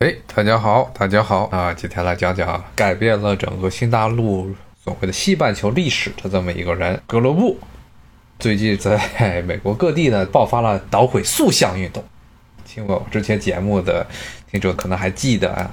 [0.00, 1.74] 哎，大家好，大家好啊！
[1.74, 4.50] 今天来讲讲改变了整个新大陆
[4.82, 7.58] 所谓的西半球历史的这么一个人——格罗布。
[8.38, 12.02] 最近在美国各地呢爆发了捣毁塑像运动，
[12.64, 14.06] 听我之前节目的
[14.50, 15.70] 听众可能还记得啊。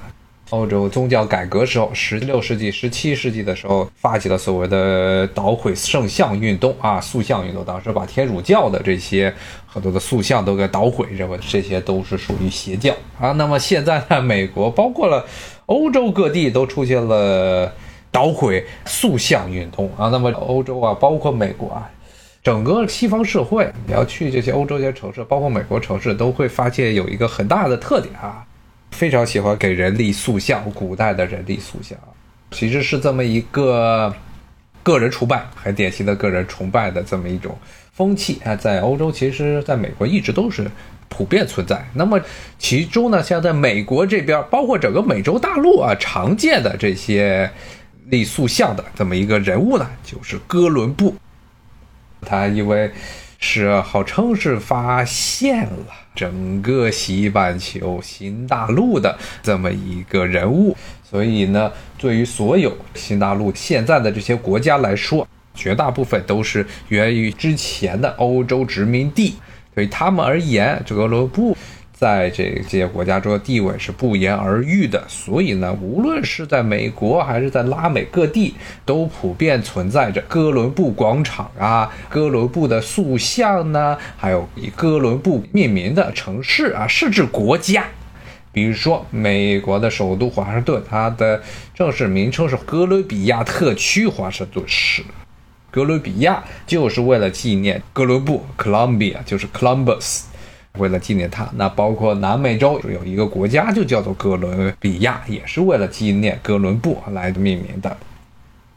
[0.50, 7.62] 欧洲宗教改革时候，十六世纪、十七世纪的时候，发起了所谓的捣毁圣像运动啊，塑像运动。
[7.62, 9.32] 当时把天主教的这些
[9.66, 13.32] 很多的塑像都给捣毁，认为这些都是属于邪教啊。
[13.32, 15.22] 那么现在呢，美国包括了
[15.66, 17.70] 欧洲各地都出现了
[18.10, 20.08] 捣毁塑像运动啊。
[20.08, 21.90] 那么欧洲啊，包括美国啊，
[22.42, 28.42] 整个西方社会，你要去这些欧洲这些城市，包括美国城市，都会发现有一个很大的特点啊。
[28.90, 31.98] 非常喜欢给人立塑像，古代的人立塑像，
[32.50, 34.14] 其实是这么一个
[34.82, 37.56] 个人崇拜，很典型的个人崇拜的这么一种
[37.92, 40.68] 风气啊，在欧洲，其实在美国一直都是
[41.08, 41.86] 普遍存在。
[41.94, 42.20] 那么
[42.58, 47.50] 其中呢，像在美国这边，包括整个美洲大陆啊，常见的这些
[48.06, 51.14] 立塑像的这么一个人物呢，就是哥伦布。
[52.20, 52.90] 他因为
[53.38, 60.76] 是号称是发现了整个西半球新大陆的这么一个人物，
[61.08, 69.36] 所以呢，对于所有新大陆现在的这些国家来说，绝大部分都是源于之前的欧洲殖民地，
[69.74, 71.56] 对他们而言，这个伦布。
[71.98, 78.54] 在这些国家中的地位是不言而喻的，所以呢，无论是在美国还是在拉美各地，
[78.84, 87.84] 都普遍存在着哥伦布广场啊、哥伦布的塑像呢，还有以哥伦布命名的城市啊，甚至国家，
[88.52, 91.42] 比如说美国的首都华盛顿，它的
[91.74, 95.02] 正式名称是哥伦比亚特区华盛顿市，
[95.72, 100.22] 哥伦比亚就是为了纪念哥伦布，Columbia 就是 Columbus。
[100.74, 107.96] 为了纪念他，那包括南美洲有一个国家就叫做哥伦比亚，也是为了纪念哥伦布来的命名的，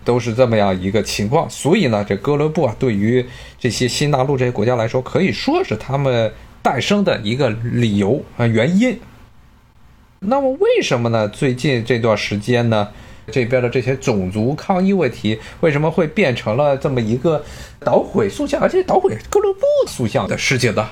[0.03, 1.47] 都是这么样一个情况。
[1.49, 3.23] 所以呢，这哥伦布啊，对于
[3.59, 6.31] 这些新大陆这些国家来说，可以说是他们
[6.63, 8.99] 诞生的一个理由啊原因。
[10.19, 11.27] 那么为什么呢？
[11.27, 12.87] 最近这段时间呢，
[13.31, 17.43] 这边的这些种族抗议问题为什么会变成了这么一个
[17.79, 20.89] 捣毁塑像，而且捣毁哥伦布塑像的事情呢？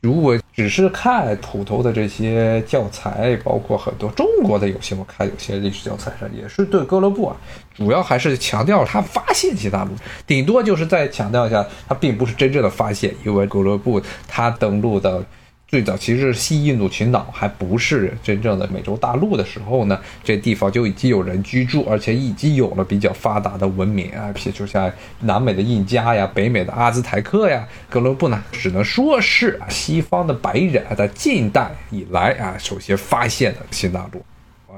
[0.00, 7.36] 如果只是看普通的这些教材，包括很多中国的有些我看有些历史教材上也是对哥伦布啊，
[7.74, 9.90] 主要还是强调他发现新大陆，
[10.26, 15.24] 顶多就是再强调一下，他并不是真正的发现，因为哥伦布他登陆的。
[15.68, 24.90] 最早其实是西印度群岛，还不是真正的美洲大陆的时候呢，这地方就已经有人居住，而且已经有了比较发达的文明啊，譬如像
[25.20, 34.24] 南美的印加呀、北美的阿兹台克呀，哥伦布呢，只能说是西方的白人在近代以来啊，首先发现的新大陆。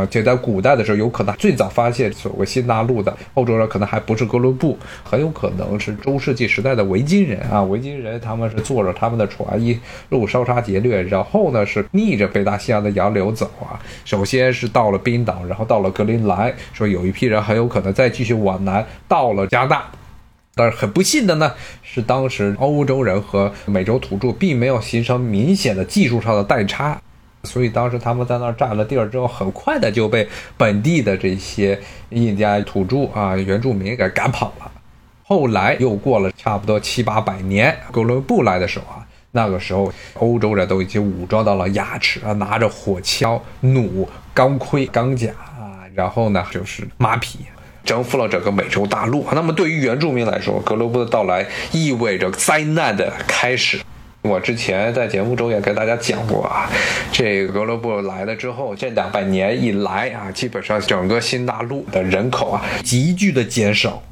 [0.00, 7.62] 而且在古代的时候，有可能最早发现所谓新大陆的欧洲人，可能还不是哥伦布，很有可能是中世纪时代的维京人啊。
[7.65, 9.78] 维京人他们是坐着他们的船一
[10.09, 13.78] 路烧杀劫掠，然后呢是逆着北大西洋的洋流走啊。
[14.05, 19.84] 首先是到了冰岛，然后到了格陵兰，说有一批人很有可能再继续往南到了加拿大。
[20.55, 27.00] 但是很不幸的呢，是当时欧洲人和美洲土著并没有形成明显的技术上的代差。
[27.45, 31.81] 所以当时他们在那儿占了地儿之后，很快的就被本地的这些
[32.11, 34.71] 印第安土著啊、原住民给赶跑了。
[35.23, 47.39] 后来又过了差不多七八百年，哥伦布来的时候啊，那个时候欧洲人都已经武装到了牙齿啊，拿着火枪、弩、钢盔、钢甲啊，然后呢就是马匹，
[47.84, 49.25] 征服了整个美洲大陆。
[49.33, 53.81] 那么对于原住民来说，哥伦布的到来意味着灾难的开始。
[54.22, 56.70] 我之前在节目中也跟大家讲过啊，
[57.10, 64.03] 这个哥伦布来了之后，这两百年以来啊，基本上整个新大陆的人口啊急剧的减少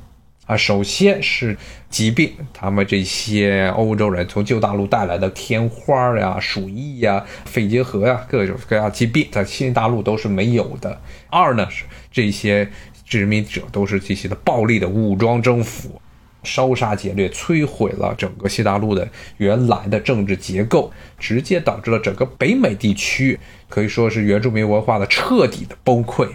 [0.46, 0.56] 啊。
[0.56, 1.54] 首先是
[1.90, 10.98] 疾病，他们这些欧洲人从旧大陆带来的天花呀、鼠疫呀、肺结核呀，各种各样疾病在新大陆都是没有的。
[11.28, 12.66] 二呢是这些
[13.04, 16.00] 殖民者都是这些的暴力的武装征服。
[16.42, 19.08] 烧杀劫掠，摧毁了整个西大陆的
[19.38, 23.38] 原来的政治结构，直接导致了整个北美地区
[23.68, 26.28] 可以说是原住民文化的彻底的崩溃。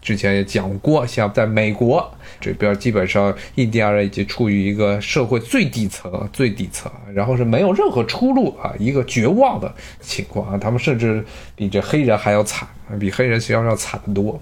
[0.00, 2.08] 之前也讲过，像在美国
[2.40, 10.56] 这边，基本上印第安人已经处于一个社会最底层、最底层，然后是没有任何出路啊，一个绝望的情况啊。
[10.56, 11.22] 他们甚至
[11.56, 12.66] 比这黑人还要惨，
[13.00, 14.40] 比黑人实际上要惨得多。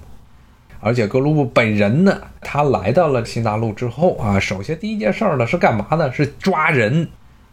[0.81, 6.13] 而且哥伦布本人呢，他来到了新大陆之后啊，首先第一件事儿呢是干嘛呢？
[6.13, 7.09] 是抓人，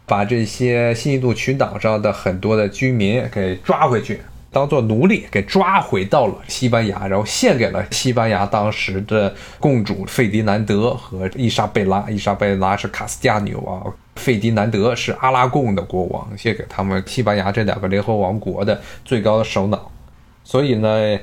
[0.06, 4.20] 把这些新印度群岛上的很多的居民给抓回去，
[4.52, 12.04] 当做奴隶给抓回到了西班牙，然后献给了西班牙当时的共主费迪南德和伊莎贝拉。
[12.08, 19.90] 伊莎贝拉是卡斯蒂亚女王，费迪南德是阿拉贡的国王，献给他们西班牙这两个联合王国的最高的首脑。
[20.44, 21.18] 所以呢，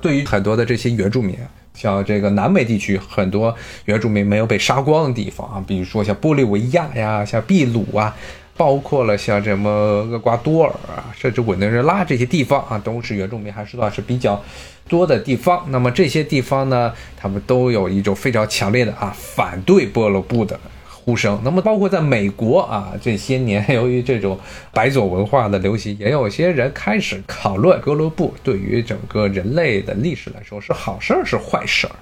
[0.00, 1.36] 对于很多的这些原住民，
[1.74, 3.54] 像这个南美地区很多
[3.84, 8.16] 原住民没有被杀光的地方啊，比如说像玻利维亚呀，像秘鲁啊。
[8.56, 14.42] 包括了像什么厄瓜多尔啊，甚至委内瑞拉这些地方啊，都是原住民还是算是比较
[14.88, 15.64] 多的地方。
[15.68, 20.58] 那么这些地方呢，他们都有一种非常强烈的啊反对波罗布的
[21.08, 21.40] 呼声。
[21.42, 24.38] 那么包括在美国啊，这些年由于这种
[24.74, 31.96] 白左文化的流行，也有些人开始讨论哥伦布对于整个人类的历史来说是好事儿是坏事儿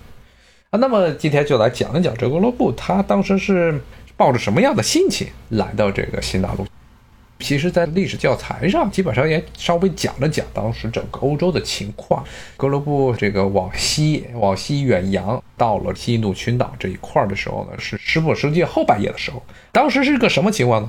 [0.70, 0.79] 啊。
[0.81, 3.81] 那么今天就来讲一讲这哥伦布他当时是。
[4.19, 6.67] 抱着什么样的心情来到这个新大陆？
[7.38, 12.25] 其实，在历史教材上，基本上也稍微讲了讲当时整个欧洲的情况。
[12.56, 19.43] 哥伦布这个往西往西远洋，到了西印度群岛这一块的时候呢，是十五世纪后半叶的时候。
[19.71, 20.88] 当时是个什么情况呢？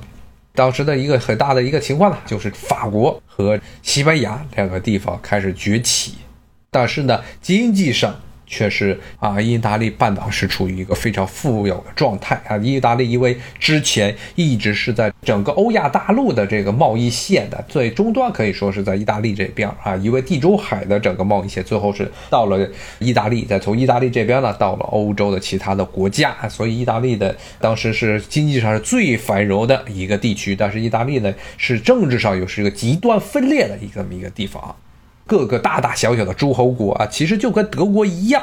[0.54, 6.14] 当时的一个很大的一个情况呢，就是法国和西班牙两个地方开始崛起，
[6.70, 8.18] 但是呢，经济上。
[8.48, 12.56] 却是啊，意大利半岛是处于一个非常富有的状态啊。
[12.56, 19.94] 意大利因为之前一直是在整个欧亚大陆的这个贸易线的最终端，可以说是在意大利这边啊。
[19.96, 22.68] 因为地中海的整个贸易线最后是到了
[22.98, 30.56] 意大利，再从意大利这边呢到了欧洲的其他的国家，所以意大利的当时是经济上是最繁荣的一个地区。
[30.56, 34.74] 但是意大利呢是政治上又是一个极端分裂的一个这么一个地方。
[35.28, 38.42] 各个大大小小的诸侯国啊，其实就跟德国一样。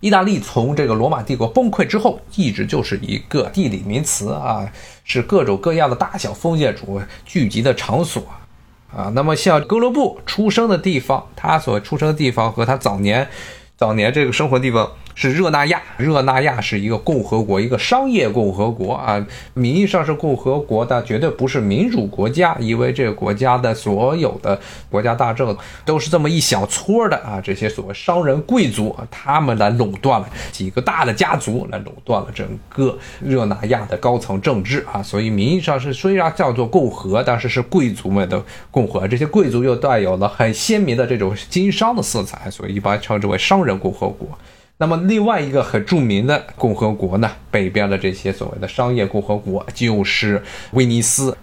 [0.00, 4.70] 意大利从这个罗马帝国崩溃之后，一直就是一个地理名词啊，
[5.02, 8.22] 是各种各样的大小封建主聚集的场所
[8.94, 9.10] 啊。
[9.14, 13.26] 那么像哥伦布出生的地方，他所出生的地方和他早年
[13.76, 14.88] 早年这个生活地方。
[15.14, 19.24] 是热那亚，热那亚是一个共和国，一个商业共和国啊，
[19.54, 24.58] 名义上是共和国，但绝对不是民主国家，因为这个国家的所有的
[24.90, 44.28] 国家大政都是这么一小撮的啊，这些所谓商人贵族，他们来垄断了几个大的家族，来垄断了整个热那亚的高层政治啊，所以名义上是虽然叫做共和，但是是贵族们的共和，这些贵族又带有了很鲜明的这种经商的色彩，所以一般称之为商人共和国。
[44.84, 50.42] 那么另外一个很著名的共和国呢，北边的这些所谓的商业共和国就是
[50.72, 51.34] 威尼斯。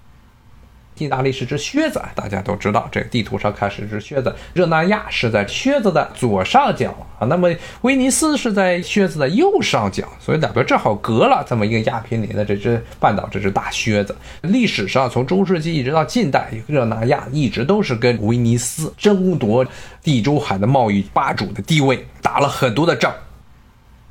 [1.00, 4.32] 意大利是只靴子，大家都知道，这个地图上看是只靴子。
[4.54, 7.50] 热那亚是在靴子的左上角啊，那么
[7.82, 14.16] 威尼斯是在靴子的右上角，所以两边正好隔了这么一个亚平宁的这只半岛，这只大靴子。
[14.42, 19.66] 历史上从中世纪一直到近代，热那亚一直都是跟威尼斯争夺
[20.04, 23.12] 地中海的贸易霸主的地位，打了很多的仗。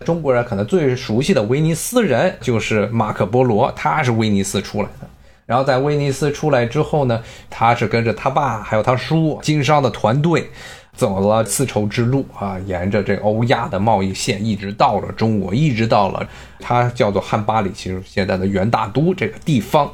[0.05, 5.07] 中国人可能最熟悉的威尼斯人就是马可波罗，他是威尼斯出来的。
[5.47, 10.49] 然后在威尼斯出来之后呢，他是跟着他爸还有他叔经商的团队，
[10.95, 16.27] 走了丝绸之路啊，沿着这欧亚的贸易线，一直到了中国，一直到了
[16.61, 19.91] 他叫做汉巴里，其实现在的元大都这个地方。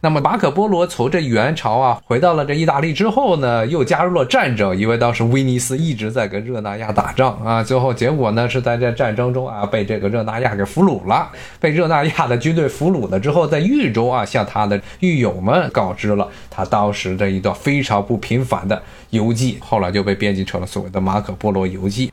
[0.00, 11.28] 那么马可波罗从这元朝啊回到了这意大利之后呢，又加入了战争，因为当时威尼斯一直在跟热那亚打仗啊，最后结果呢是在这战争中啊被这个热那亚给俘虏了，
[11.58, 22.12] 被热那亚的军队俘虏了之后，在狱中啊向他的狱友们告知了他当时的一段非常不平凡的游记，后来就被编辑成了所谓的马可波罗游记。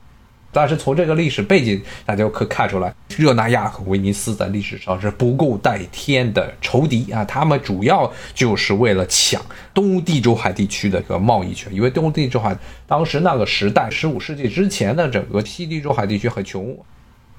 [0.55, 7.25] 但是从这个历史背景，大家可看出来，热那亚和威尼斯在历史上是不共戴天的仇敌啊！
[7.25, 9.41] 他们主要就是为了抢
[9.73, 12.57] 东地中海地区的一个贸易权，因为东地中海
[12.87, 16.73] 当时那个时代，十五世纪之前的整个西地中海地区很穷，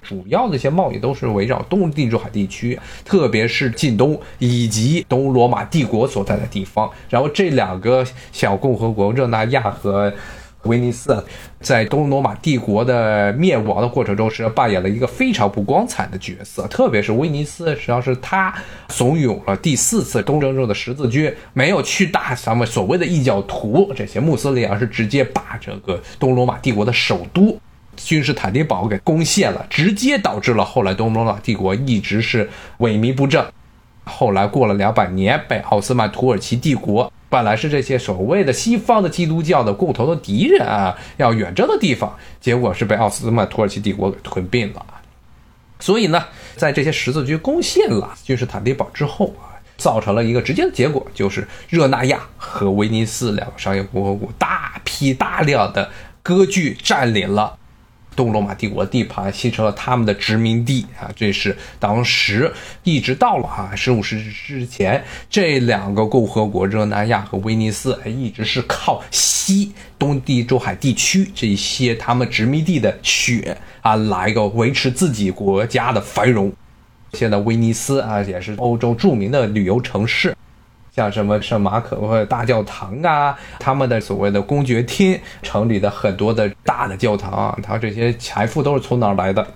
[0.02, 6.90] 主要那些贸易都是围绕东地中海地区，特别是近东以及东罗马帝国所在的地方。
[7.08, 10.12] 然后这两个小共和国，热那亚和。
[10.66, 11.24] 威尼斯
[11.60, 16.66] 在东罗马帝国的灭亡的过程中，实际上扮演了一个非常不光彩的角色。
[16.68, 18.54] 特别是威尼斯，实际上是他
[18.88, 27.58] 怂恿了第四次东征中的十字军没有去打咱们所谓的异教徒这些穆斯林，而是直接把这个东罗马帝国的首都
[27.96, 32.48] 君士坦丁堡给攻陷了，直接导致了后来东罗马帝国一直是
[32.80, 33.44] 萎靡不振。
[34.04, 37.12] 后来过了两百年，被奥斯曼土耳其帝国。
[37.28, 44.86] 本来是这些所谓的西方的基督教的共同的敌人啊，要远征的地方，结果是被奥斯曼土耳其帝国给吞并了。
[45.80, 46.24] 所以呢，
[46.56, 55.90] 在这些十字军攻陷了君士坦丁堡之后啊，造成了一个直接的结果，就是热那亚和威尼斯两个商业共和国大批大量的
[56.22, 57.58] 割据占领了。
[58.16, 62.50] 东罗马帝国的地盘形成了他们的殖民地啊，这是当时
[62.82, 76.50] 一直到了啊十五世纪之前，这两个共和国热那亚和威尼斯一直是靠西东地中海地区这些他们殖民地的血啊来个维持自己国家的繁荣。
[77.12, 80.34] 现在威尼斯啊也是欧洲著名的旅游城市。
[80.96, 89.46] 像什么圣马可或者大教堂啊，他们的所谓的公爵厅，城里的很多的大的教堂啊，它这些财富都是从哪儿来的？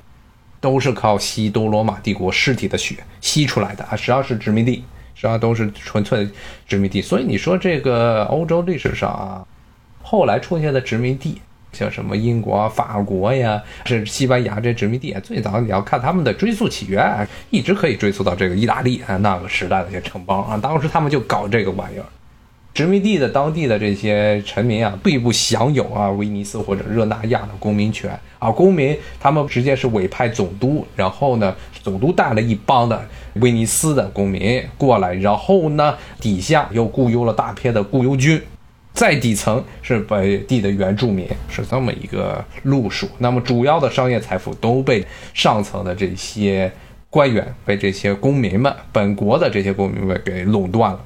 [0.60, 3.96] 都是靠西东罗马帝国尸体的血吸出来的啊！
[3.96, 6.28] 实际上是殖民地，实际上都是纯粹
[6.68, 7.00] 殖民地。
[7.00, 9.40] 所以你说这个欧洲历史上啊，
[10.02, 11.40] 后来出现的殖民地。
[11.72, 22.04] 像什么英国、法国呀，是西班牙这殖民地啊，最早你要看他们的追溯起源，一直可以追溯到这个意大利啊那个时代的一些城邦啊，当时他们就搞这个玩意儿。
[22.72, 38.40] 殖民地的当地的这些臣民啊，并不享有啊威尼斯或者热那亚的公民权啊，公民他们直接是委派总督，然后呢，总督带了一帮的威尼斯的公民过来，然后呢，底下又雇佣了大批的雇佣军。
[38.92, 43.08] 在底层是本地的原住民，是这么一个路数。
[43.18, 46.70] 那么主要的商业财富都被上层的这些
[47.08, 51.00] 官员、被这些公民们、本国的这些公民们给垄断了。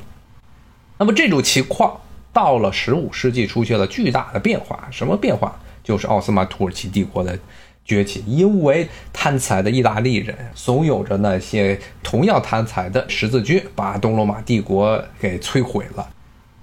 [0.99, 2.01] 那么这种情况
[2.33, 4.89] 到了十五世纪出现了巨大的变化。
[4.91, 5.55] 什么变化？
[5.85, 7.39] 就是奥斯曼土耳其帝国的
[7.85, 8.25] 崛起。
[8.27, 16.09] 因为贪财的意大利人怂恿着那些同样贪财的十字军，把东罗马帝国给摧毁了。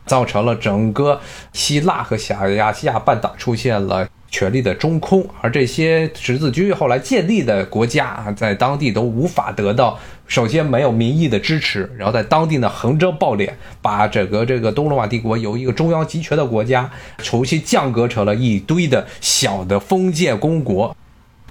[0.05, 1.19] 造成了整个
[1.53, 13.49] 希腊和小亚细亚半岛出现了权力的中空，而这些十字军后来建立的国家啊，在当地都无法得到，首先没有民意的支持，然后在当地呢横征暴敛，
[13.81, 20.95] 把整个这个东罗马帝国由一个中央集权的国家重新降格成了一堆的小的封建公国，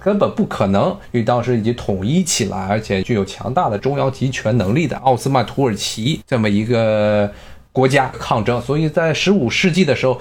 [0.03, 7.31] 根本不可能与当时已经统一起来而且具有强大的中央集权能力的奥斯曼土耳其这么一个。
[7.71, 10.19] 国家抗争，所以在十五世纪的时候，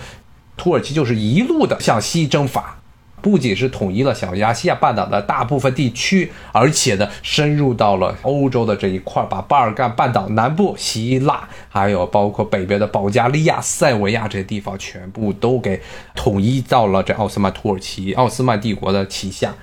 [0.57, 2.79] 土耳其就是一路的向西征伐，
[3.21, 15.83] 不仅是统一了小亚细亚半岛的大部分地区，而且呢，深入到了欧洲的这一块，把巴尔干半岛南部、希腊，还有包括北边的保加利亚、塞维亚这些地方，全部都给
[16.15, 19.55] 统一到了这奥斯曼土耳其、奥斯曼帝国的旗下。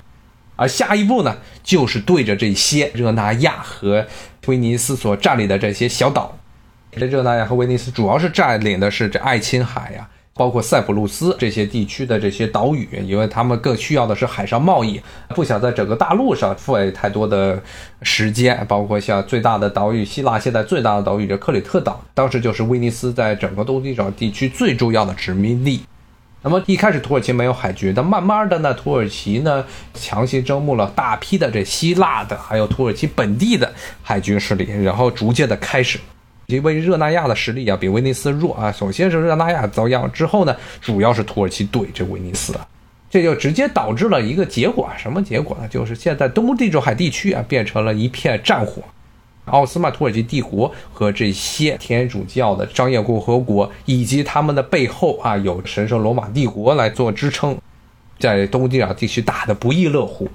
[0.58, 4.08] 而下一步呢，就是对着这些热那亚和
[4.48, 6.38] 威尼斯所占领的这些小岛。
[6.98, 17.62] 这热那亚和威尼斯主要是占领的是这爱琴海呀，包括塞浦路斯这些地区的这些岛屿，因为他们更需要的是海上贸易，不想在整个大陆上费太多的
[18.01, 18.66] 时间。
[18.68, 25.84] 包括像最大的岛屿，希腊现在最大的岛屿这克里特岛，当时就是威尼斯在整个东地中海地区最重要的殖民地。
[26.44, 33.74] 那么一开始土耳其没有海军，但慢慢的呢，土耳其呢强行招募了大批的这希腊的，还有土耳其本地的
[34.04, 36.00] 海军势力，然后逐渐的开始。
[36.48, 42.66] 因为热那亚的实力啊比威尼斯弱啊，首先是热那亚遭殃之后呢，主要是土耳其怼这威尼斯啊，
[43.10, 45.68] 这就直接导致了一个结果，什么结果呢？
[45.68, 48.82] 就是现在东地中海地区啊变成了一片战火，
[49.44, 57.58] 奥斯曼土耳其帝国和这些天主教的商业共和国以及他们的背后啊有神圣罗马帝国来做支撑，
[58.20, 60.30] 在东地中海地区打得不亦乐乎，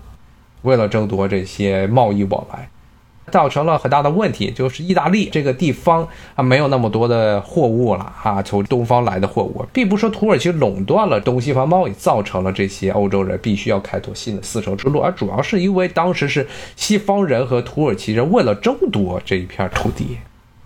[0.61, 2.69] 为了争夺这些贸易往来。
[3.33, 16.47] 造成了很大的问题，就是意大利这个地方啊，没有那么多的货物了啊，从东方来的货物，并不是说土耳其垄断了东西方贸易，造成了这些欧洲人必须要开拓新的丝绸之路，而主要是因为当时是
[16.77, 20.19] 西方人和土耳其人为了争夺这一片土地。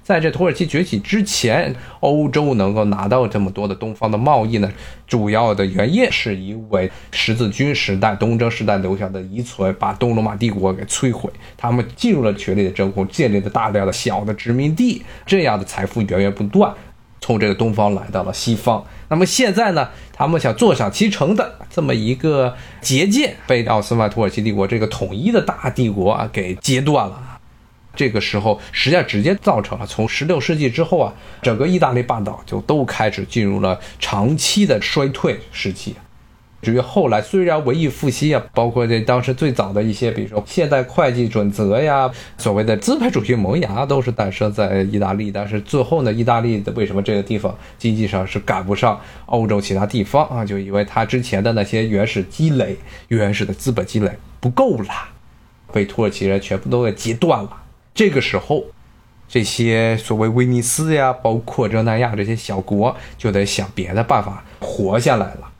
[0.07, 4.71] 在这土耳其崛起之前，欧洲能够拿到这么多的东方的贸易呢？
[5.05, 11.29] 主要的原因是因为十字军时代、东征时代留下的遗存，把东罗马帝国给摧毁。
[11.57, 16.73] 他们进入了权力的真空，建立了大量的小的殖民地，这样的财富源源不断
[17.21, 18.85] 从这个东方来到了西方。
[19.09, 19.89] 那么现在呢？
[20.13, 27.36] 他们想坐享其成的这么一个捷径，被奥斯曼土耳其帝国这个统一的大帝国啊给截断了。
[27.97, 31.13] 这个时候，实际上直接造成了从十六世纪之后啊，
[31.43, 35.97] 整个意大利半岛就都开始进入了长期的衰退时期。
[36.63, 45.31] 至于后来，虽然文艺复兴啊，包括这当时最早的一些，比如说现代会计准则呀，所谓的资本主义萌芽，都是诞生在意大利。
[45.31, 50.45] 但是最后呢，意大利的为什么这个地方经济上是赶不上欧洲其他地方啊？
[50.45, 52.77] 就因为它之前的那些原始积累、
[53.09, 54.11] 原始的资本积累
[54.41, 54.89] 不够了，
[55.73, 57.51] 被土耳其人全部都给截断了。
[57.97, 58.67] 这个时候，
[59.27, 65.51] 这些所谓威尼斯呀，包括热那亚这些小国，就得想别的办法活下来了。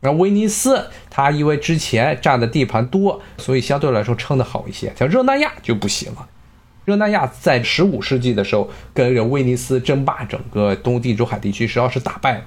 [0.00, 4.92] 那威尼斯，它因为之前占的地盘多，所以相对来说撑得好一些。
[4.96, 6.28] 像热那亚就不行了。
[6.84, 12.44] 热那亚在十五世纪的时候，跟着威尼斯争霸整个东地中海地区，实际上是打败了，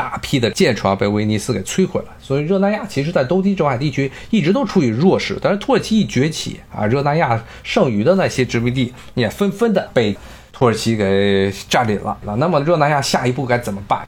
[0.00, 2.06] 大批的舰船被威尼斯给摧毁了。
[2.18, 5.38] 所以热那亚其实在东地中海地区一直都处于弱势。
[5.42, 10.16] 但是土耳其一崛起啊，热那亚剩余的那些殖民地也纷纷的被
[10.52, 12.16] 土耳其给占领了。
[12.22, 14.00] 那那么热那亚下一步该怎么办？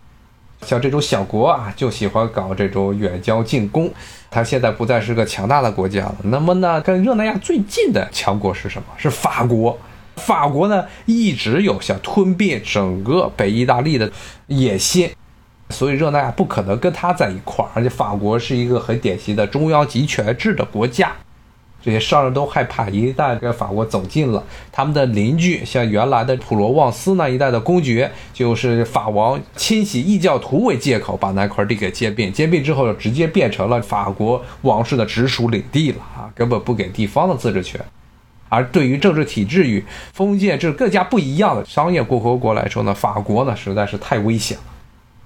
[0.66, 3.92] 像这种小国啊，就喜欢搞这种远交近攻。
[4.30, 6.16] 它现在不再是个强大的国家了。
[6.22, 8.88] 那么呢，跟热那亚最近的强国是什么？
[8.96, 9.78] 是法国。
[10.16, 14.10] 法国呢，一直有想吞并整个北意大利的
[14.46, 15.10] 野心，
[15.72, 17.70] 所以热那亚不可能跟他在一块儿。
[17.74, 21.10] 而且法国是一个很典型的中央集权制的国家。
[21.84, 37.80] 这些商人都害怕，一旦跟法国走近了，他们的邻居像原来的普罗旺斯那一带的公爵，就是法王清洗异教徒为借口，把那块地给兼并，兼并之后直接变成了法国王室的直属领地了啊，根本不给地方的自治权。
[38.48, 44.64] 而对于政治体制与封建制更加不一样的商业共和国来说呢，法国呢实在是太危险了。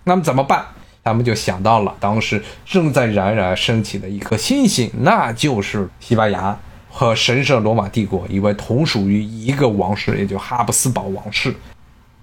[0.09, 0.65] 那么怎么办？
[1.03, 6.57] 他们就想到了当时正在冉冉升起的一颗星星，那就是西班牙
[6.89, 11.53] 和神圣罗马帝国，因为同属于一个王室，也就哈布斯堡王室。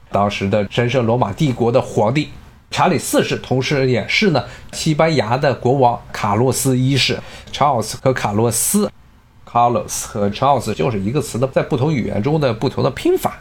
[0.10, 2.30] 当时的神圣罗马帝国的皇帝
[2.72, 7.20] 查理四世，同时也是呢西班牙的国王卡洛斯一世。
[7.52, 8.90] Charles 和卡洛斯
[9.46, 13.40] ，Carlos 和 Charles 就是一个词的，在不同语言中的不同的拼法。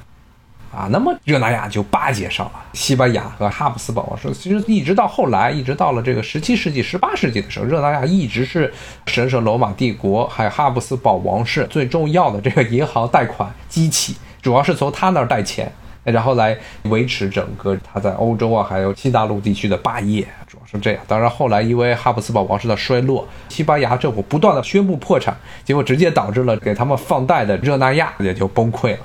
[0.74, 4.32] 啊，那么热那亚就巴结上了西班牙和哈布斯堡王室。
[4.32, 8.72] 其实一直到后来，一直到了这个十七世纪、十八世纪的时候，热那亚一直是
[9.06, 15.70] 神圣罗马帝国还有哈布斯堡王室最重要的这个银行贷款机器，主要是从他那儿贷钱，
[16.04, 21.02] 然后来维持整个他在欧洲啊还有新大陆地区的霸业，主要是这样。
[21.06, 29.00] 当然后来因为哈布斯堡王室的衰落，西班牙政府不断的宣布破产，结果直接导致了给他们放贷的热那亚也就崩溃了。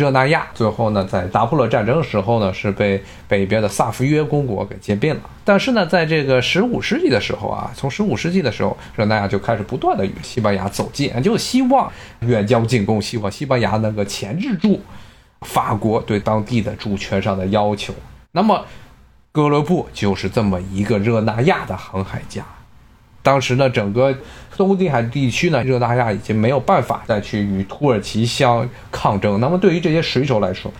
[0.00, 5.20] 热那亚最后呢，在拿破仑战争的时候呢，是被北边的萨伏约公国给兼并了。
[5.44, 14.80] 但是呢，在这个十五世纪的时候啊，从十五世纪的时候，热那亚就开始不断的与西班牙走近，就希望远交近攻，希望西班牙能够钳制住
[15.42, 17.92] 法国对当地的主权上的要求。
[18.32, 18.64] 那么，
[19.30, 22.42] 哥伦布就是这么一个热那亚的航海家。
[23.22, 24.14] 当时呢，整个
[24.56, 29.38] 东地海地区呢，热那亚已经没有办法再去与土耳其相抗争。
[29.40, 30.72] 那么对于这些水手来说，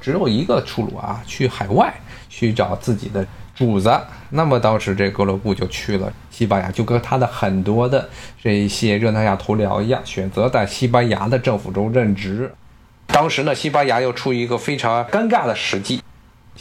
[0.00, 1.92] 只有一个出路啊，去海外
[2.28, 3.90] 去找自己的主子。
[4.30, 8.08] 那么当时这哥伦布就去了西班牙，就跟他的很多的
[8.42, 12.52] 这一些热那亚头僚一样，选择在西班牙的政府中任职。
[13.06, 16.00] 当时呢，西班牙又处于一个非常尴尬的时机。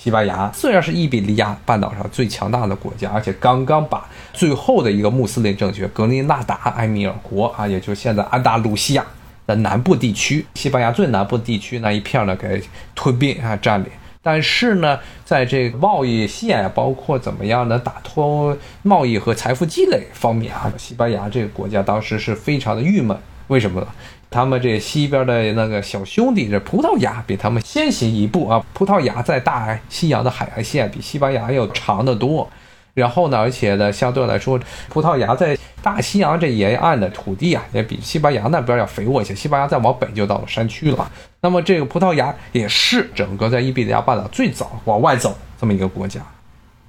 [0.02, 9.06] 西班牙虽然是伊比利亚半岛上最强大的国家，而且刚刚把最后的一个穆斯林政权格林纳达埃米尔国啊，也就是现在安达卢西亚
[9.46, 12.64] 的南部地区，西班牙最南部地区那一片呢给
[12.96, 13.90] 吞并啊占领。
[14.24, 23.18] 但是呢，在这个贸易线，包括怎么样呢打通贸易和财富积累方面啊，西班牙这个国家当时是非常的郁闷。
[23.48, 23.88] 为什么呢？
[24.32, 28.64] 他们这西边的那个小兄弟，这葡萄牙比他们先行一步啊！
[28.74, 32.48] 葡萄牙在大西洋的海岸线比西班牙要长得多，
[32.94, 39.34] 然后呢，而且呢，相对来说，葡萄牙在大西洋这沿岸的土地啊，也比西班牙那边要肥沃一些。
[39.34, 41.12] 西班牙再往北就到了山区了。
[41.42, 46.22] 那么这个葡萄牙也是整个在伊比利亚半岛最早往外走这么一个国家，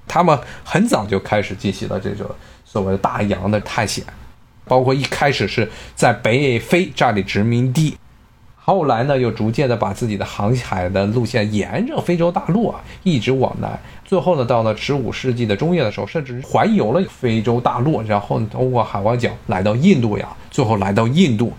[0.07, 2.27] 他们很早就开始进行了这种
[2.67, 4.05] 所谓的大洋的探险。
[4.71, 7.97] 包括一开始是在北非占领殖民地，
[8.55, 21.53] 后来呢又逐渐的把自己的航海的路线沿着非洲大陆啊一直往南，最后呢到了十五世纪的中叶的时候，甚至环游了非洲大陆，然后通过海湾角来到印度洋，最后来到印度。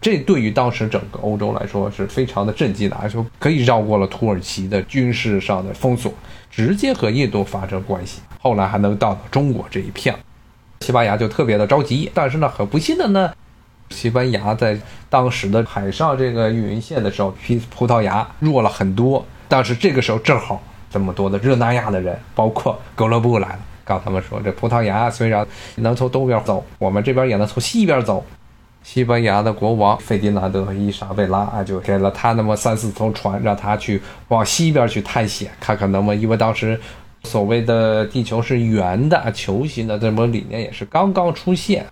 [0.00, 6.10] 这对于当时整个欧洲来说是非常的震惊的，而且可以绕过了土耳其的军事上的封锁，
[6.50, 8.22] 直接和印度发生关系。
[8.40, 10.14] 后来还能到中国这一片。
[10.80, 13.32] 西班牙就特别的着急，但是呢，很不幸的呢，
[13.90, 19.24] 西班牙在当时的海上这个运营线的时候，比葡萄牙弱了很多。
[19.48, 28.24] 但是这个时候正好这么多的热那亚的人，包括哥伦布来了，告诉他们说，这葡萄牙虽然能从东边走，我们这边也能从西边走。
[28.82, 36.80] 西班牙的国王费迪南德和伊莎贝拉啊，就给了他那么三四艘船，让他去往西边去探险，看看能不能，因为当时。
[37.26, 41.84] 所谓的地球是圆的、球形的这么理念也是刚刚出现，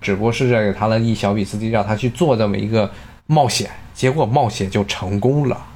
[0.00, 2.90] 只不过是给他了一小笔资金，让他去做这么一个
[3.26, 5.66] 冒险，结果冒险就成功了。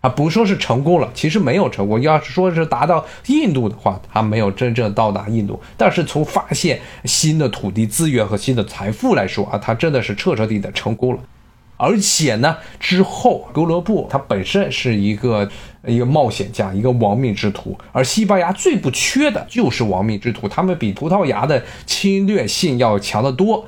[0.00, 2.00] 啊，不说是成功了，其实没有成功。
[2.00, 5.60] 要是说是达到印度的话，他没有真正到达印度。
[5.76, 11.20] 但是从发现新的土地资源和新的财富来说啊，他真的是彻彻底底的成功了。
[11.80, 15.50] 而且呢，之后哥伦布他本身是一个
[15.86, 17.78] 一个冒险家，一个亡命之徒。
[17.92, 23.66] 而西班牙最不缺的就是亡命之徒，他们比葡萄牙的侵略性要强得多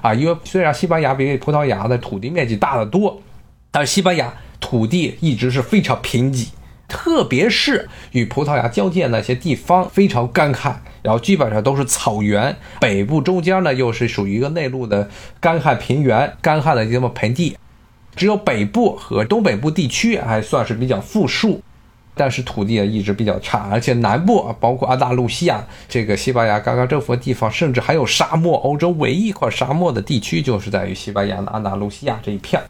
[0.00, 0.14] 啊。
[0.14, 3.20] 因为虽然西班牙比葡萄牙的土地面积大得多，
[3.70, 4.32] 但是西班牙。
[4.64, 6.46] 土地一直是非常贫瘠，
[6.92, 12.54] 特别是与葡萄牙交界那些地方非常干旱，然后基本上都是草原。
[12.78, 15.08] 北部中间呢又是属于一个内陆的
[15.40, 17.56] 干旱平原，干旱的这么盆地。
[18.14, 21.62] 只有北部和东北部地区还算是比较富庶，
[22.14, 23.70] 但是土地也一直比较差。
[23.72, 28.58] 而且南部包括安达卢西亚这个西班牙刚刚征服的地方，甚至还有沙漠。
[28.58, 32.62] 欧洲唯一一块沙漠的地区就是在于西班牙的安达卢西亚这一片。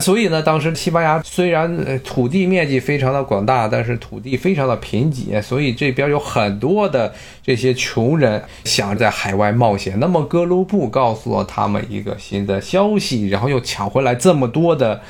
[0.00, 9.98] 所以呢，当时西班牙虽然土地面积非常的广大，但是土地非常的贫瘠，所以这边有很多的这些穷人想在海外冒险。
[9.98, 15.00] 那么哥伦布告诉了他们一个新的消息，然后又抢回来这么多的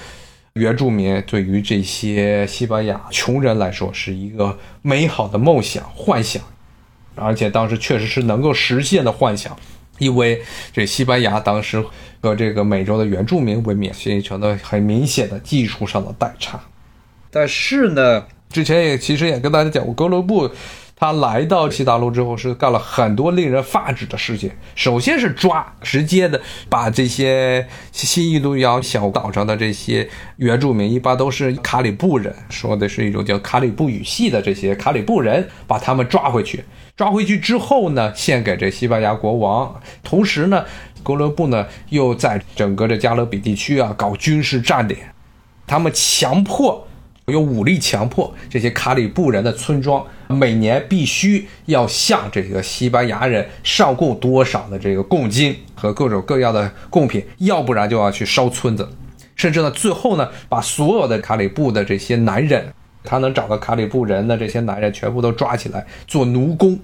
[0.55, 6.43] 原住民，对于这些西班牙穷人来说是一个美好的梦想幻想，
[7.17, 9.55] 而且当时确实是能够实现的幻想。
[9.99, 11.83] 因为这西班牙当时
[12.21, 16.61] 和这个美洲的原住民文明形成了很明显的技术上的代差，
[17.31, 20.51] 但是呢，之前也其实也跟大家讲过，哥伦布
[20.99, 24.51] 他来到西大陆之后是干了很多令人发指的事情。
[24.75, 36.65] 首先是抓，直接的把这些新印度洋小岛上的这些原住民，一般都是卡里布人，说的是一种叫卡里布语系的这些卡里布人，把他们抓回去。
[36.97, 39.79] 抓回去之后呢，献给这西班牙国王。
[40.03, 40.65] 同时呢，
[41.03, 44.97] 哥伦布呢又在整个这加勒比地区啊搞军事占领。
[45.67, 46.86] 他们强迫
[47.33, 58.89] 用武力强迫这些卡里布人的村庄每年必须要向这个西班牙人上贡多少的这个贡金和各种各样的贡品，要不然就要去烧村子。
[59.35, 62.73] 甚至呢，最后呢，把所有的卡里布的这些男人。
[63.03, 66.79] 他能找到卡里布人的这些男人，全部都抓起来做奴工，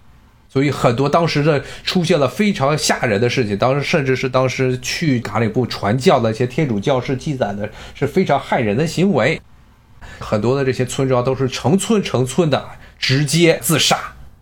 [0.48, 3.56] 所以很多当时的出现了非常吓人的事情。
[3.56, 9.40] 当时甚至是当时去卡里布传教的一些天主教士记载的是非常害人的行为。
[10.20, 12.64] 很多的这些村庄都是成村成村的
[12.98, 13.96] 直接自杀，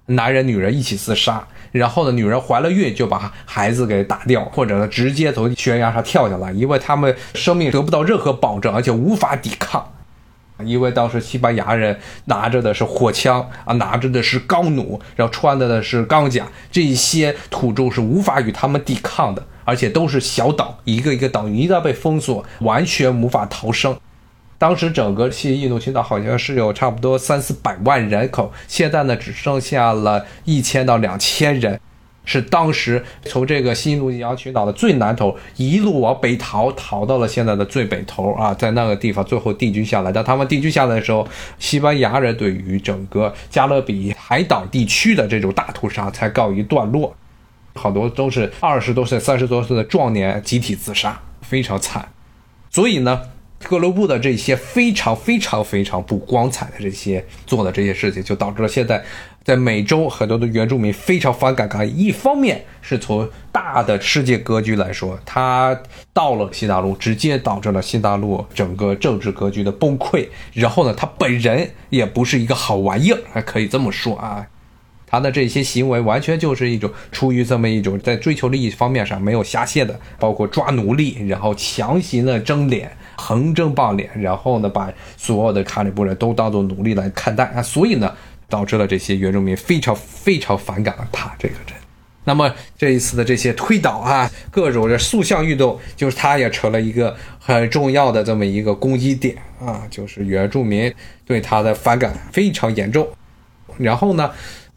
[0.06, 1.46] 男人女人一起自杀。
[1.72, 9.92] 然后呢，女人怀了孕就把孩子给打掉，或者呢直接从悬崖上跳下来，因为他们生命得不到任何保证，而且无法抵抗。
[10.64, 23.96] 因为当时西班牙人拿着的是火枪啊，拿着的是钢弩，然后穿的的是钢甲，这些土著是无法与他们抵抗的，而且都是小岛，一个一个岛一旦被封锁，完全无法逃生。
[24.60, 31.80] 当时整个西印度群岛好像是有差不多三四百万人口，现在呢只剩下了一千到两千人。
[32.26, 40.12] 是当时从这个新印度洋群岛的最南头一路往北逃，逃到了现在的最北头啊，在那个地方最后定居下来。
[40.12, 41.26] 当他们定居下来的时候，
[41.58, 47.16] 西班牙人对于整个加勒比海岛地区的这种大屠杀才告一段落，
[47.76, 52.10] 好多都是二十多岁、三十多岁的壮年集体自杀，非常惨。
[52.68, 53.22] 所以呢。
[53.64, 59.02] 哥伦布的这些非常非常非常不光彩的这些做的这些事情，就导致了现在
[59.44, 61.68] 在美洲很多的原住民非常反感。
[61.96, 65.78] 一方面是从大的世界格局来说，他
[66.12, 70.26] 到了新大陆，直接导致了新大陆整个政治格局的崩溃。
[70.52, 74.46] 然后呢，他本人也不是一个好玩意儿，还可以这么说啊。
[75.06, 88.12] 他的这些行为完全就是一种出于这么一种在追求利益方面上没有下限的，包括抓奴隶，然后强行的争脸、横征暴敛，然后呢把所有的卡里布人都当做奴隶来看待啊，所以呢
[88.48, 91.74] 导致了这些原住民非常非常反感他这个人。
[92.24, 100.92] 那么这一次的这些推倒啊，各种的塑像运动，就是他也成了一个很重要的这么一个攻击点啊，就是原住民
[101.24, 103.06] 对他的反感非常严重。
[103.78, 104.30] 然后呢？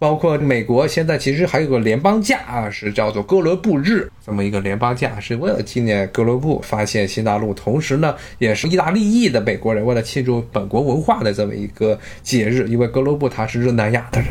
[0.03, 12.67] 包括美国现在其实还有个联邦假啊，是叫做哥伦布日，这么一个联邦假，是为了纪念哥伦布发现新大陆，同时呢，也是意大利裔的美国人为了庆祝本国文化的这么一个节日。
[12.67, 14.27] 因为哥伦布他是热那亚的人，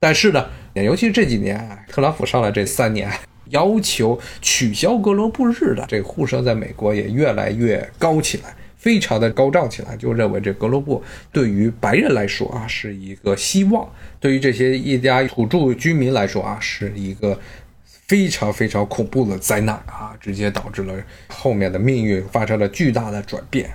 [0.00, 3.08] 但是呢，尤其是这几年，特朗普上来这三年，
[3.50, 8.52] 要求取消哥伦布日的这个呼声在美国也越来越高起来。
[8.80, 13.86] 非常的高涨起来，就认为这哥伦布对于白人来说啊是一个希望，
[14.18, 17.38] 对于这些一家土著居民来说啊是一个
[17.82, 20.94] 非常非常恐怖的灾难啊，直接导致了
[21.28, 23.70] 后面的命运发生了巨大的转变。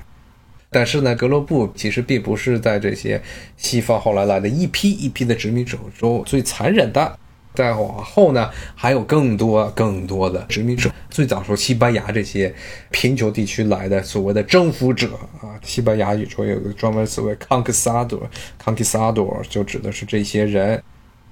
[0.72, 3.22] 但是呢，格罗布其实并不是在这些
[3.56, 7.20] 西方后来来的一批一批的殖民者中最残忍的。
[7.56, 10.92] 再往后呢，还有更多更多的殖民者。
[11.10, 12.54] 最早说西班牙这些
[12.92, 15.08] 贫穷地区来的所谓的征服者
[15.42, 20.84] 啊，西班牙语中有个专门词汇 “conquistador”，“conquistador” 就指的是这些人，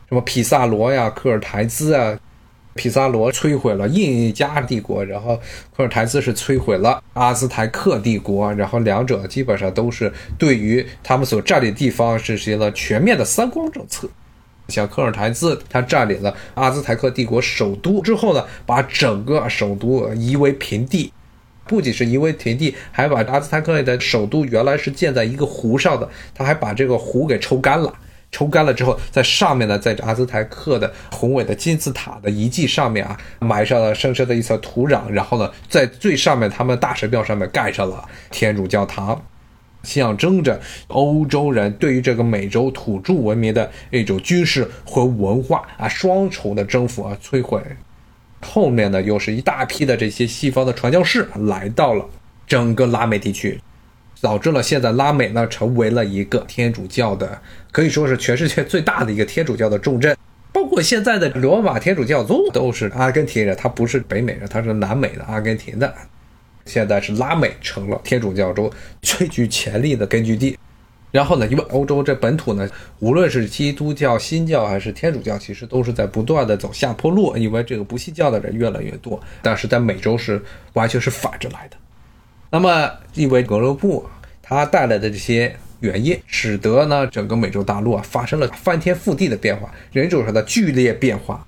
[0.08, 2.18] 什么皮萨罗呀、科尔台兹啊。
[2.76, 5.40] 皮萨罗摧毁了印加帝国，然后
[5.78, 14.10] 科尔台兹是摧毁了阿兹台克帝国，然后两者基本上都是对于他们所占领地方实行了全面的三光政策。
[14.70, 21.12] 像科尔台兹，他占领了阿兹台克帝国首都之后呢，把整个首都夷为平地，
[21.66, 27.94] 不仅是夷为平地，还把阿兹台克的首都原来是建在一个湖上的，他还把这个湖给抽干了。
[28.32, 39.24] 抽干了之后，在上面呢，在阿兹台克的宏伟的金字塔的遗迹上面啊，埋上了深深的一层土壤，然后呢，在最上面他们大神庙上面盖上了天主教堂。
[39.84, 47.62] 象征着欧洲人对于这个美洲土著文明的一种军事和文化啊双重的征服啊摧毁。
[48.42, 52.06] 后面呢，又是一大批的这些西方的传教士来到了
[52.46, 53.58] 整个拉美地区，
[54.20, 57.42] 导致了现在拉美呢成为了一个天主教的，
[57.72, 60.18] 可以说是全世界最大的一个天主教的重镇。
[60.52, 65.94] 包括现在的罗马天主教宗都是阿根廷人，他不是北美人，他是南美的阿根廷的。
[66.66, 68.72] 现在是拉美成了天主教中
[69.02, 70.58] 最具潜力的根据地，
[71.12, 72.68] 然后呢，因为欧洲这本土呢，
[73.00, 79.22] 无论是基督教、新教还是天主教，其实都是在不断的走下坡路，因为这个不信教的人越来越多。
[79.42, 80.42] 但是在美洲是
[80.74, 81.78] 完全是反着来的。
[82.50, 84.06] 那么，因为格罗布
[84.42, 91.46] 他带来的这些原因，使得呢整个美洲大陆啊发生了翻天覆地的变化，人种上的剧烈变化。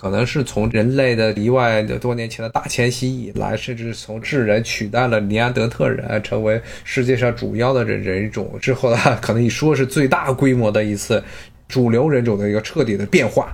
[0.00, 11.20] 可能是从人类的一万多年前的大迁徙以来，甚至从智人取代了尼安德特人，成为世界上主要的人种之后呢，可能一说是最大规模的一次
[11.66, 13.52] 主流人种的一个彻底的变化，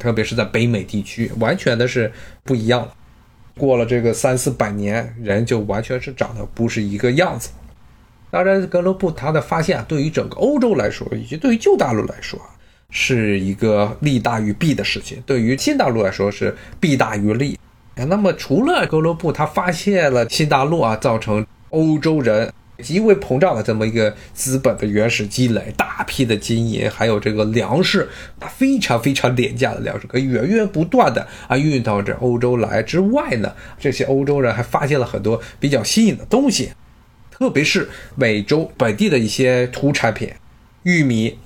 [0.00, 2.10] 特别是在北美地区，完全的是
[2.42, 2.92] 不一样了。
[3.56, 7.50] 过了这个三四百年，人就完全是长得不是一个样子。
[8.32, 12.36] 当然，格罗布他的发现对于整个欧洲来说，以及对于旧大陆来说。
[12.90, 17.58] 是一个利大于弊的事情，对于新大陆来说是弊大于利。
[17.94, 28.08] 那么除了哥伦布他发现了新大陆啊，造成欧洲人极为膨胀的这么一个资本的原始积累，大批的金银，还有这个粮食，
[28.56, 36.70] 非常非常廉价的粮食，可以源源不断的啊运到这欧洲来之外呢，这些欧洲人还发现了很多比较新颖的东西，
[37.30, 40.32] 特别是美洲本地的一些土产品，
[40.84, 41.38] 玉米。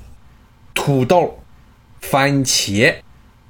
[0.74, 1.38] 土豆、
[2.00, 2.94] 番茄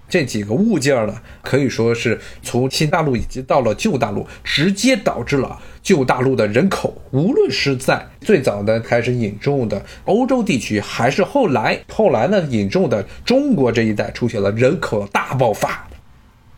[0.08, 15.88] 这几个物件呢，可以说是从新大陆以及到了旧大陆，直接导致了旧大陆的人口，无论是在最早的开始引种的欧洲地区，还是后来后来呢引种的中国这一带，出现了人口大爆发。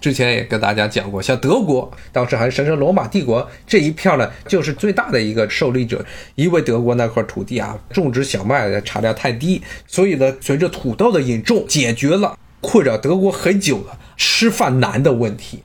[0.05, 6.05] 之前也跟大家讲过，像德国当时还是神圣罗马帝国这一片呢，就是最大的一个受力者。
[6.35, 15.63] 因为德国那块土地啊，种植小麦的产量太低，所以呢，随着土豆的引种，解决了困扰德国很久的吃饭难的问题。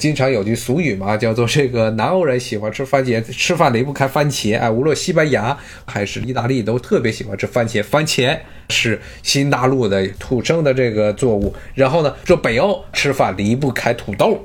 [0.00, 4.58] 经常有句俗语嘛，叫做这个南欧人喜欢吃番茄，吃饭离不开番茄。
[4.58, 7.84] 哎，无论西班牙还是意大利，都特别喜欢吃番茄。
[7.84, 8.38] 番茄
[8.70, 11.54] 是新大陆的土生的这个作物。
[11.74, 14.42] 然后呢，说北欧吃饭离不开土豆。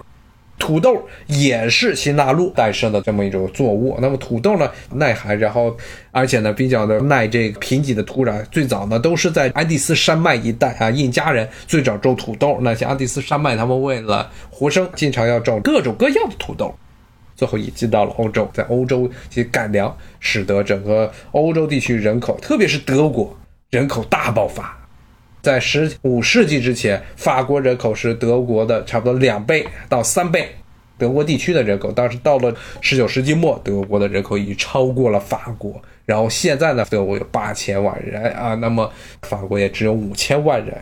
[0.58, 3.98] 土豆也是新大陆诞生的这么一种作物。
[4.02, 5.76] 那么土豆呢，耐寒，然后
[6.12, 8.41] 而且呢比较的耐这个贫瘠的土壤。
[8.46, 12.58] 最早呢都是在安第斯山脉一带啊，印加人最早种土豆。
[12.62, 16.74] 那些安第斯山脉，他们为了活生，经常要种各种各样的土豆。
[17.36, 23.38] 最后引进到了欧洲，在欧洲其改良，使得整个欧洲地区人口，特别是德国
[23.72, 24.78] 人口大爆发。
[25.45, 30.49] 在十五世纪之前，法国人口是德国的差不多两倍到三倍。
[30.97, 35.79] 德国地区的人口，当时到了十九世纪末，德国的人口已经超过了法国。
[36.03, 40.75] 然后现在呢，德国有八千万人啊，那么法国也只有五千万人，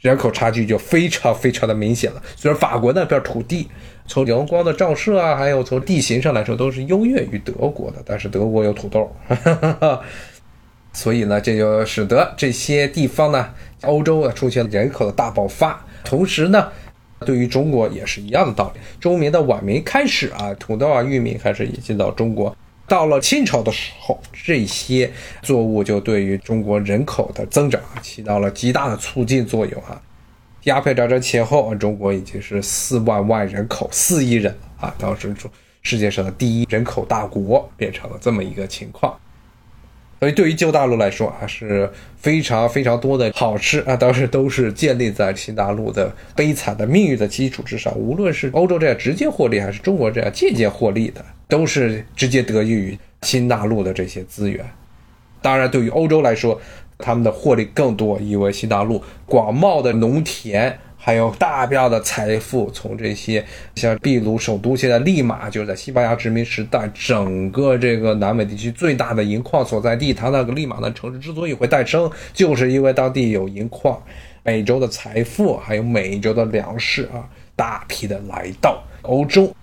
[0.00, 2.22] 人口差距就非常非常的明显了。
[2.36, 3.68] 虽然法国那边土地
[4.06, 9.14] 从阳光的照射啊，还有从地形上来说都是优越于德国的，但是德国有土豆。
[10.92, 15.84] 所以呢，这就使得这些地方呢，欧洲啊出现了人口的大爆发。
[16.04, 16.68] 同时呢，
[17.24, 18.80] 对于中国也是一样的道理。
[18.98, 22.56] 中明的晚明开始啊，土豆啊、玉米开始引进到中国。
[22.88, 25.08] 到了清朝的时候，这些
[25.42, 30.02] 作物就对于中国人口的增长起到了极大的促进作用啊。
[30.64, 35.48] 鸦片战争前后，中国已经是四万万人口，四亿人啊，当时中
[35.82, 39.16] 世界上的第一人口大国，变成了这么一个情况。
[40.20, 47.92] 所以对于旧大陆来说啊，是非常非常多的好吃啊，当时都是建立在新大陆的悲惨的命运的基础之上。
[47.94, 54.62] 无论是欧洲这样直接获利，还是中国这样间接获利的，都是直接得益于新大陆的这些资源。
[55.40, 56.60] 当然，对于欧洲来说，
[56.98, 60.78] 他们的获利更多，因为新大陆广袤的农田。
[61.02, 63.42] 还有大量的财富从这些
[63.74, 70.12] 像秘鲁首都，现在利马就是在西班牙殖民时代，整个这个南美地区最大的银矿所在地。
[70.12, 74.00] 它那个利马的城市之所以会诞生，就是因为当地有银矿。
[74.42, 79.54] 美洲的财富还有美洲的粮食啊，大批的来到欧洲。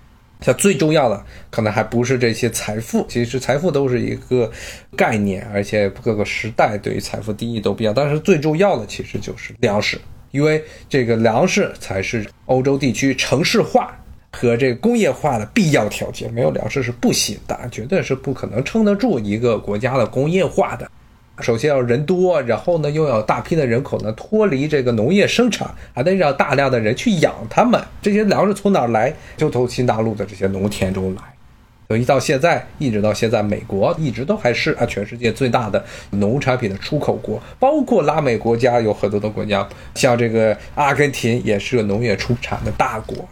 [0.42, 4.52] 像最重要的，可能还不是这些财富，其实财富都是一个
[4.96, 7.94] 概念，而且各个时代对于财富定义都不一样。
[7.96, 10.00] 但是最重要的其实就是粮食。
[10.32, 13.98] 因为这个粮食才是欧洲地区城市化
[14.32, 20.90] 和这个工业化的必要条件，没有粮食是不行的，绝对是不可能撑得住一个国家的工业化的。
[21.40, 27.80] 首先要人多，然后呢又要大批的人口呢脱离这个农业生产，还得让大量的人去养他们。
[28.02, 29.14] 这些粮食从哪来？
[29.38, 31.22] 就从新大陆的这些农田中来。
[31.88, 43.26] 所以到现在，一直到现在，美国一直都还是啊全世界最大的农产品的出口国，包括拉美国家有很多的国家，像这个阿根廷也是个农业出产的大国，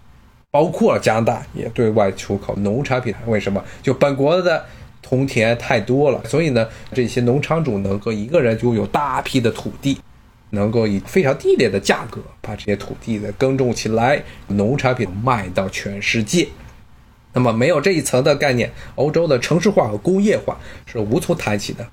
[0.51, 3.13] 包括加拿大也对外出口农产品。
[3.25, 3.61] 为什么？
[3.83, 4.63] 就本国的
[5.09, 9.99] 农田太多了，所以呢，这些农场主能够一个人拥有大批的土地，
[10.51, 16.47] 能够以非常低廉的价格把这些土地的耕种起来，农产品卖到全世界。
[17.35, 21.85] 那么没有这一层的概念，欧洲的城市化和工业化是无从谈起的。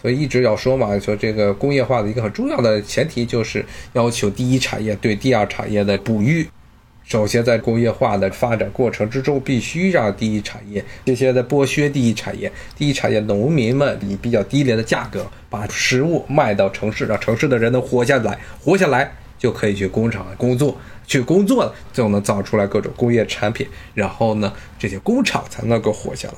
[0.00, 6.46] 所以一直要说嘛，说这个工业化的一个很重要的前提就是要求第一产业对第二产业的哺育。
[7.04, 20.76] 首先在工业化的发展过程之中，必须让第一产业这些在剥削第一产业，第一产业农民们以比较低廉的价格把食物卖到城市，让城市的人能活下来，活下来就可以去工厂工作。
[21.06, 26.34] 去工作了，就能造出来各种工业产品，然后呢，这些工厂才能够活下来，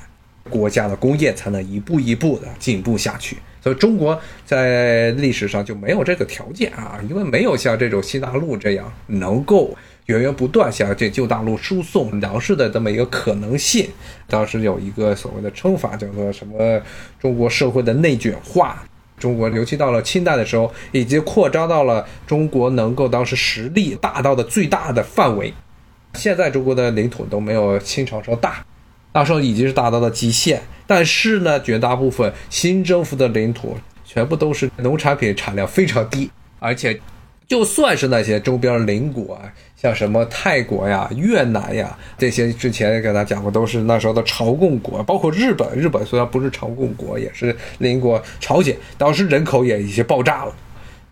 [0.49, 3.37] 国家的工业才能一步一步的进步下去。
[3.61, 13.91] 所以中国在历史上就没有这个条件啊，因为没有像这种新大陆这样能够源源不断向这旧大陆输送粮食的这么一个可能性。
[14.29, 16.81] 当时有一个所谓的称法，叫做什么？
[17.19, 18.85] 中国社会的内卷化。
[19.21, 25.55] 中国尤其到了清代的时候，已经扩张到了中国能够当时实力大到的最大的范围。
[26.15, 28.65] 现在中国的领土都没有清朝时候大，
[29.13, 30.61] 那时候已经是达到了极限。
[30.89, 36.29] 但是呢，绝大部分新征服的领土全部都是农产品产量非常低，
[36.59, 37.01] 而且。
[37.51, 39.43] 就算是那些周边邻国啊，
[39.77, 45.69] 像什么泰国呀、越南呀这些，之前给大家讲过，都是那时候的朝贡国，包括日本。
[45.77, 48.23] 日本虽然不是朝贡国，也是邻国。
[48.39, 50.55] 朝鲜当时人口也已经爆炸了，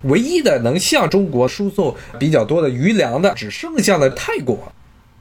[0.03, 4.73] 唯一的能向中国输送比较多的余粮的，只剩下了泰国。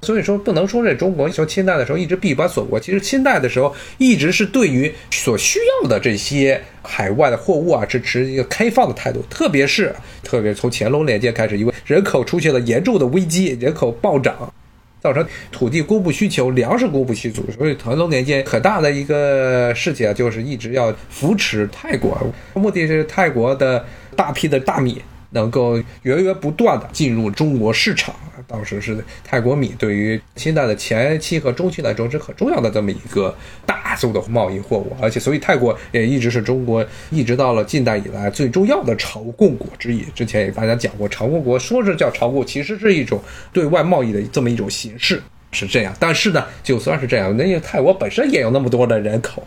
[0.02, 2.80] 所以说，不能说这中国从清代的时候一直闭关锁国。
[2.80, 9.24] 其实清代的时候一直是对于所需要的这些海外的货物啊，是持一个开放的态度。
[9.28, 14.54] 特别是，特别从乾隆年间开始，因为人口出现了严重的危机，人口暴涨，
[15.02, 17.42] 造成土地供不需求，粮食供不需求。
[17.58, 22.16] 所以乾隆年间很大的一个事情啊，就是一直要扶持泰国，
[22.54, 23.84] 目的是泰国的
[24.16, 25.02] 大批的大米。
[25.38, 28.13] 能够源源不断的进入中国市场，
[28.47, 33.34] 当时是泰国米对于清代的前期和中期来说是很重要的这么一个
[33.65, 40.02] 大宗的贸易货物，而且所以泰国也一直是中国一直到了近代以来最重要的朝贡国之一。
[40.15, 43.21] 之前也大家讲过，朝贡国说是叫朝贡，其实是一种
[43.54, 45.21] 对外贸易的这么一种形式，
[45.52, 45.95] 是这样。
[46.00, 49.45] 但是呢，就算是这样，那泰国本身也有那么多的人口。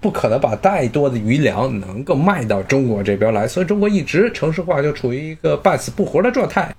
[0.00, 6.74] 不可能把太多的余粮能够卖到中国这边来，所以中国一直城市化就处于一个半死不活的状态。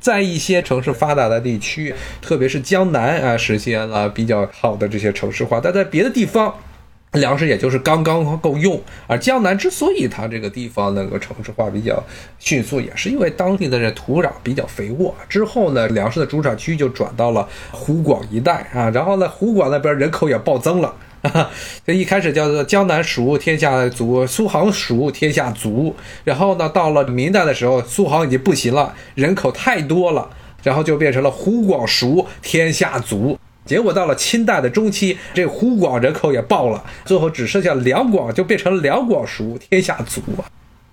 [0.00, 6.52] 在一些城市发达的地区，特别是江南啊，实现了比较好的这些城市化，但在别的地方，
[7.12, 8.80] 粮食也就是刚刚够用。
[9.06, 12.02] 而江南之所以它这个地方能够城市化比较
[12.40, 15.14] 迅速，也是因为当地的这土壤比较肥沃。
[15.28, 20.92] 之后呢，粮食的主产区就转到了湖广一带啊，然后呢，湖广那边人口也暴增了。
[21.86, 25.94] 这一开始叫做江南熟天下足，苏杭熟天下足。
[26.24, 30.30] 然后呢，到了明代的时候，苏杭已经不行了，人口太多了，
[30.62, 33.38] 然后就变成了湖广熟天下足。
[33.64, 40.44] 结果到了清代的中期，这湖广人口也爆了，最后只剩下两广，就变成两广熟天下足啊。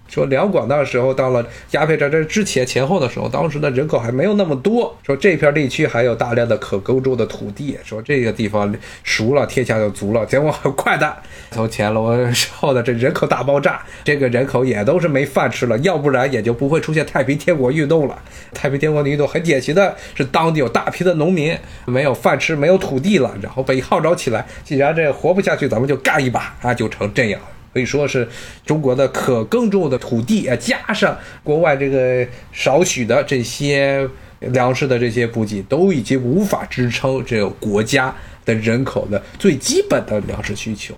[0.10, 4.97] 说两广那时候到了鸦片战争之前前后的时候，当时的人口还没有那么多。
[5.05, 10.26] 说这片地区还有大量的可耕种的土地，说这个地方熟了，天下就足了。
[10.26, 11.16] 结果很快的，
[11.51, 18.18] 从乾隆之后的这人口大爆炸，这个人口也都是没饭吃了，要不然也就不会出现太平天国运动了。
[18.53, 21.55] 太平天国运动很典型的是当地有大批的农民
[21.86, 27.47] 没有饭吃，没有土地了，然后被号召起来，既然这活不下去，咱们就干一把啊，就成这样了。
[27.74, 28.28] 可以说是
[28.66, 34.08] 中国的可耕种的土地啊，加上国外这个少许的这些
[34.40, 38.14] 粮食的这些补给，都已经无法支撑这个国家
[38.46, 40.94] 的人口的最基本的粮食需求。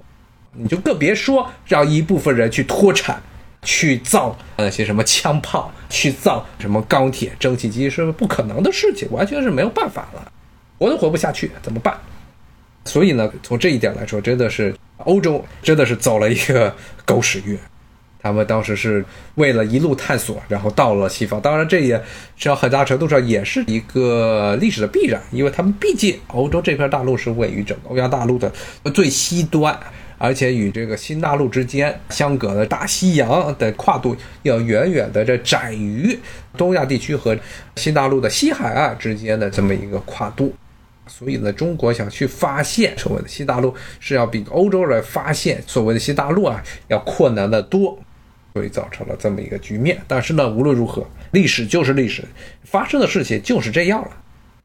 [0.54, 3.22] 你就更别说让一部分人去脱产，
[3.64, 10.32] 去造那些什么枪炮，去造什么钢铁、蒸汽机，是不可能的事情，完全是没有办法了，
[10.78, 11.98] 活都活不下去，怎么办？
[12.84, 16.76] 所以呢，从这一点来说，真的是欧洲真的是走了一个
[17.06, 17.58] 狗屎运。
[18.24, 21.42] 他们当时是为了一路探索，然后到了西方。
[21.42, 22.04] 当然，这也实
[22.38, 28.52] 际上很大程度上也是一个历史的必然，因为他们毕竟欧洲这片大陆是位于整个欧亚大陆的
[28.94, 29.76] 最西端，
[30.20, 36.16] 而且与这个新大陆之间相隔的大西洋的跨度要远远的这窄于
[36.56, 37.36] 东亚地区和
[37.78, 40.54] 新大陆的西海岸之间的这么一个跨度。
[41.12, 48.00] 所以呢，中国想去发现所谓的新大陆，是要比欧洲人发现所谓的新大陆啊要困难的多，
[48.54, 50.02] 所以造成了这么一个局面。
[50.08, 52.24] 但是呢，无论如何，历史就是历史，
[52.64, 54.12] 发生的事情就是这样了。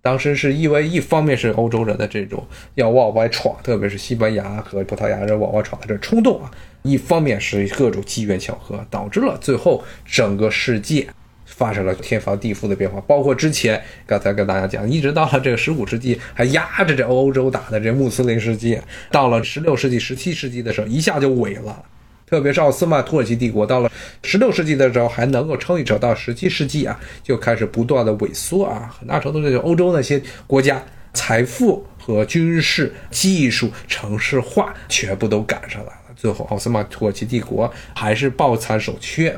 [0.01, 6.49] 当时是因为一方面是欧洲人的这种要往外闯，特别是西班牙和葡萄牙人往外闯的这冲动啊；
[6.83, 11.09] 一方面是各种机缘巧合，导致了最后整个世界。
[11.57, 21.83] 发生了天翻地覆的变化，包括之前刚才跟大家讲，一直到了这个十五世纪还压着这欧洲打的这穆斯林世界，到了十六世纪、十七世纪的时候，一下就萎了。
[22.27, 23.91] 特别是奥斯曼土耳其帝国，到了
[24.23, 28.95] 十六世纪的时候还能够撑一撑，到十七世纪啊，就开始不断的萎缩啊。
[28.99, 30.83] 很大程度上，就欧洲那些国家
[31.15, 36.15] 财富和军事技术、城市化全部都赶上来了。
[36.15, 39.35] 最后，奥斯曼土耳其帝国还是抱残守缺。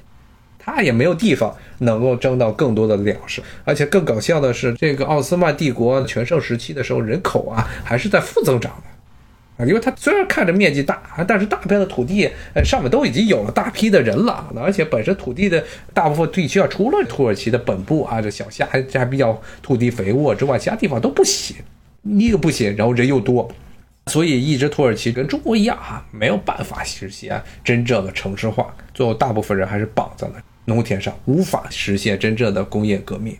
[0.75, 21.57] 他也没有地方能够征到更多的粮食，而且更搞笑的是，这个奥斯曼帝国全盛时期的时候，人口啊还是在负增长的啊，因为它虽然看着面积大，但是大片的土地呃上面都已经有了大批的人了，而且本身土地的大部分地区啊，除了土耳其的本部啊这小夏还还比较土地肥沃之外，其他地方都不行，
[22.03, 23.51] 一个不行，然后人又多，
[24.07, 30.41] 所以一直土耳其跟中国一样哈，没有办法实现真正的城市化，最后大部分人还是绑在那。
[30.69, 33.35] 农田上无法实现真正的工业革命，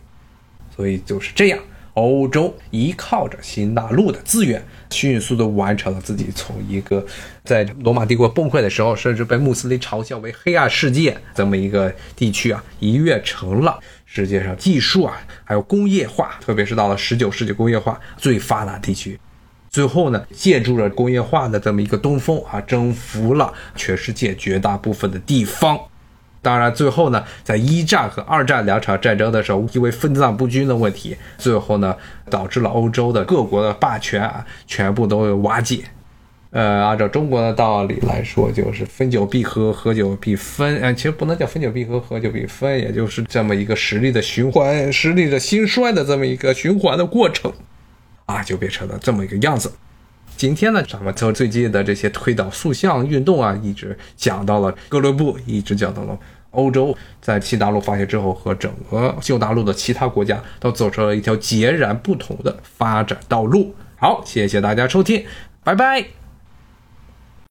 [0.75, 1.59] 所以就是这样，
[1.93, 7.05] 欧洲依靠着新大陆的资源，迅速的完成了自己从一个
[7.43, 19.19] 在罗马帝国崩溃的时候，甚至被穆斯林嘲笑为黑暗世界这么一个地区啊，一跃成了世界上技术啊，还有工业化，特别是到了十九世纪工业化最发达地区，
[19.69, 25.79] 最后呢，借助着工业化的这么一个东风啊，征服了全世界绝大部分的地方。
[26.41, 31.95] 当然，最后呢，在一战和二战两场战争的时候，因为分赃不均的问题，最后呢，
[32.29, 35.83] 导致了欧洲的各国的霸权啊，全部都瓦解。
[36.51, 40.77] 呃，按照中国的道理来说，就是分久必合，合久必分。
[40.77, 47.53] 呃，其实不能叫分久必合，合久必分，也就是这么一个实力的循环，实力的兴衰的这么一个循环的过程，
[48.25, 49.71] 啊，就变成了这么一个样子。
[50.39, 56.17] 今天呢，咱们从最近的这些推倒塑像运动啊，一直讲到了哥伦布，一直讲到了
[56.51, 63.75] 欧洲在新大陆发现之后，和整个旧大陆的其他国家都走出了一条截然不同的发展道路。
[63.97, 65.25] 好，谢谢大家收听，
[65.61, 66.18] 拜拜。